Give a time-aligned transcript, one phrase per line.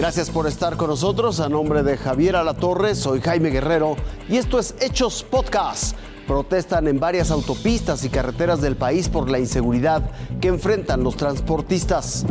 [0.00, 1.40] Gracias por estar con nosotros.
[1.40, 3.96] A nombre de Javier Alatorre, soy Jaime Guerrero
[4.30, 5.94] y esto es Hechos Podcast.
[6.26, 10.10] Protestan en varias autopistas y carreteras del país por la inseguridad
[10.40, 12.24] que enfrentan los transportistas.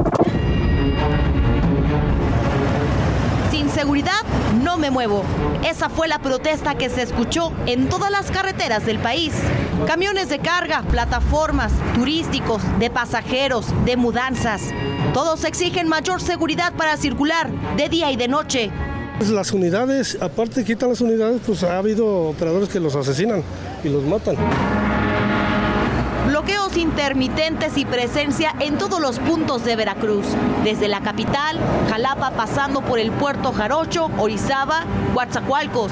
[3.79, 4.23] Seguridad
[4.61, 5.23] no me muevo.
[5.63, 9.31] Esa fue la protesta que se escuchó en todas las carreteras del país.
[9.87, 14.63] Camiones de carga, plataformas, turísticos, de pasajeros, de mudanzas.
[15.13, 18.69] Todos exigen mayor seguridad para circular de día y de noche.
[19.17, 23.43] Pues las unidades, aparte quitan las unidades, pues ha habido operadores que los asesinan
[23.81, 24.35] y los matan.
[26.49, 30.25] Bloqueos intermitentes y presencia en todos los puntos de Veracruz,
[30.63, 31.59] desde la capital,
[31.91, 35.91] Jalapa, pasando por el puerto Jarocho, Orizaba, Coatzacoalcos.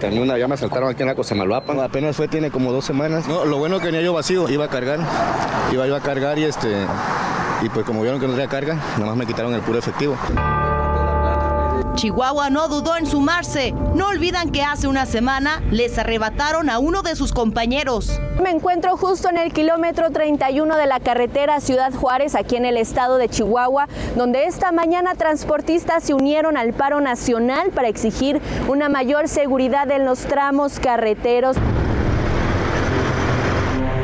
[0.00, 1.78] También una ya me asaltaron aquí en la Cosamaloapan.
[1.78, 3.28] Apenas fue, tiene como dos semanas.
[3.28, 4.98] No, lo bueno que venía yo vacío, iba a cargar.
[5.72, 6.74] Iba yo a cargar y este.
[7.62, 10.16] Y pues como vieron que no tenía carga, nada más me quitaron el puro efectivo.
[12.04, 13.72] Chihuahua no dudó en sumarse.
[13.94, 18.20] No olvidan que hace una semana les arrebataron a uno de sus compañeros.
[18.42, 22.76] Me encuentro justo en el kilómetro 31 de la carretera Ciudad Juárez, aquí en el
[22.76, 28.90] estado de Chihuahua, donde esta mañana transportistas se unieron al paro nacional para exigir una
[28.90, 31.56] mayor seguridad en los tramos carreteros.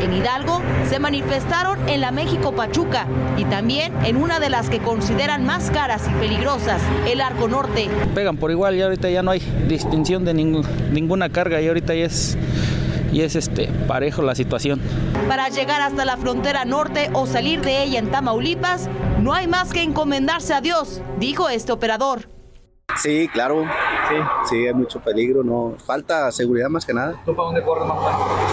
[0.03, 3.07] En Hidalgo se manifestaron en la México Pachuca
[3.37, 7.89] y también en una de las que consideran más caras y peligrosas, el Arco Norte.
[8.15, 12.07] Pegan por igual y ahorita ya no hay distinción de ninguna carga y ahorita ya
[12.07, 12.37] es
[13.13, 14.81] y es este parejo la situación.
[15.29, 18.89] Para llegar hasta la frontera norte o salir de ella en Tamaulipas,
[19.21, 22.29] no hay más que encomendarse a Dios, dijo este operador.
[22.97, 23.65] Sí, claro.
[24.11, 24.17] Sí.
[24.49, 25.75] Sí, hay mucho peligro, no.
[25.85, 27.21] Falta seguridad más que nada.
[27.25, 27.97] ¿Tú para dónde corres más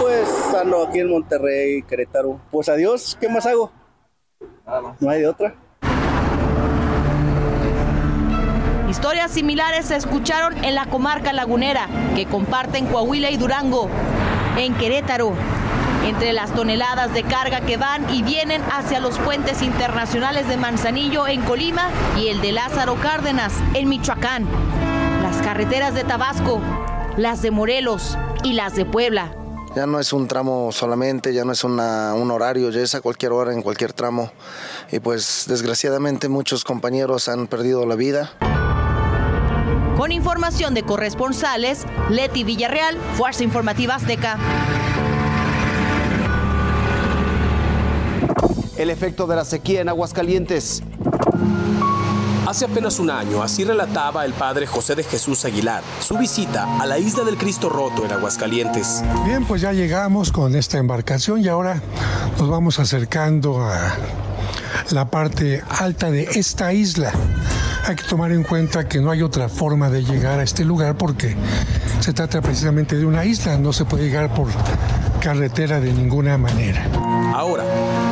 [0.00, 2.40] Pues ando aquí en Monterrey, Querétaro.
[2.50, 3.72] Pues adiós, ¿qué más hago?
[4.64, 5.02] Nada más.
[5.02, 5.54] No hay de otra.
[8.88, 13.88] Historias similares se escucharon en la comarca lagunera, que comparten Coahuila y Durango.
[14.56, 15.32] En Querétaro,
[16.06, 21.26] entre las toneladas de carga que van y vienen hacia los puentes internacionales de Manzanillo
[21.26, 24.46] en Colima y el de Lázaro Cárdenas en Michoacán,
[25.28, 26.58] las carreteras de Tabasco,
[27.18, 29.30] las de Morelos y las de Puebla.
[29.76, 33.32] Ya no es un tramo solamente, ya no es un horario, ya es a cualquier
[33.32, 34.32] hora, en cualquier tramo.
[34.90, 38.32] Y pues desgraciadamente muchos compañeros han perdido la vida.
[39.98, 44.38] Con información de corresponsales, Leti Villarreal, Fuerza Informativa Azteca.
[48.78, 50.82] El efecto de la sequía en Aguascalientes.
[52.48, 56.86] Hace apenas un año, así relataba el padre José de Jesús Aguilar su visita a
[56.86, 59.04] la isla del Cristo Roto en Aguascalientes.
[59.26, 61.82] Bien, pues ya llegamos con esta embarcación y ahora
[62.38, 63.94] nos vamos acercando a
[64.92, 67.12] la parte alta de esta isla.
[67.86, 70.96] Hay que tomar en cuenta que no hay otra forma de llegar a este lugar
[70.96, 71.36] porque
[72.00, 74.48] se trata precisamente de una isla, no se puede llegar por
[75.20, 76.86] carretera de ninguna manera.
[77.34, 77.64] Ahora,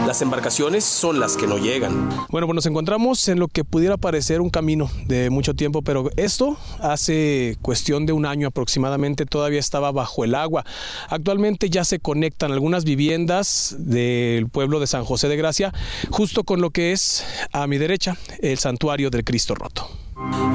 [0.07, 2.09] las embarcaciones son las que no llegan.
[2.31, 6.11] Bueno, pues nos encontramos en lo que pudiera parecer un camino de mucho tiempo, pero
[6.17, 10.65] esto hace cuestión de un año aproximadamente todavía estaba bajo el agua.
[11.09, 15.73] Actualmente ya se conectan algunas viviendas del pueblo de San José de Gracia
[16.11, 19.89] justo con lo que es a mi derecha el santuario del Cristo Roto.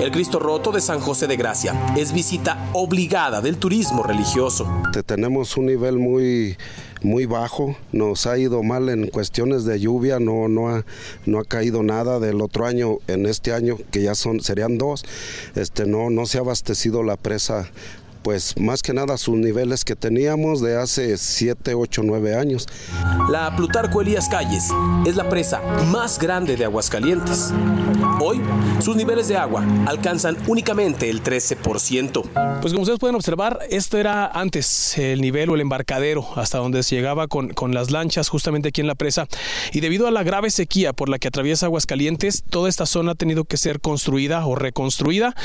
[0.01, 4.68] El Cristo Roto de San José de Gracia es visita obligada del turismo religioso.
[5.06, 6.57] Tenemos un nivel muy
[7.01, 10.85] muy bajo, nos ha ido mal en cuestiones de lluvia, no, no, ha,
[11.25, 15.03] no ha caído nada del otro año, en este año que ya son, serían dos,
[15.56, 17.69] este, no, no se ha abastecido la presa
[18.21, 22.67] pues más que nada sus niveles que teníamos de hace 7, 8, 9 años.
[23.29, 24.69] La Plutarco Elías Calles
[25.05, 25.61] es la presa
[25.91, 27.53] más grande de Aguascalientes.
[28.19, 28.41] Hoy,
[28.79, 32.59] sus niveles de agua alcanzan únicamente el 13%.
[32.61, 36.83] Pues como ustedes pueden observar, esto era antes el nivel o el embarcadero hasta donde
[36.83, 39.27] se llegaba con, con las lanchas justamente aquí en la presa.
[39.71, 43.15] Y debido a la grave sequía por la que atraviesa Aguascalientes, toda esta zona ha
[43.15, 45.35] tenido que ser construida o reconstruida,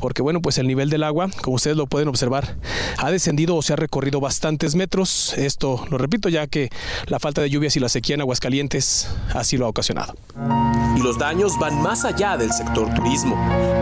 [0.00, 3.72] porque bueno, pues el nivel del agua, como ustedes lo pueden ha descendido o se
[3.72, 5.34] ha recorrido bastantes metros.
[5.36, 6.70] Esto lo repito ya que
[7.06, 10.14] la falta de lluvias y la sequía en Aguascalientes así lo ha ocasionado.
[10.96, 13.36] Y los daños van más allá del sector turismo.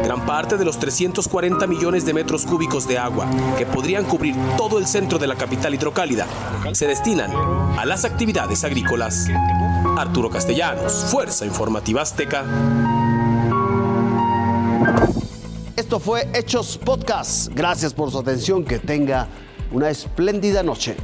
[0.05, 3.27] Gran parte de los 340 millones de metros cúbicos de agua
[3.57, 6.27] que podrían cubrir todo el centro de la capital hidrocálida
[6.75, 7.31] se destinan
[7.79, 9.29] a las actividades agrícolas.
[9.97, 12.45] Arturo Castellanos, Fuerza Informativa Azteca.
[15.95, 17.53] Esto fue Hechos Podcast.
[17.55, 18.65] Gracias por su atención.
[18.65, 19.29] Que tenga
[19.71, 20.97] una espléndida noche.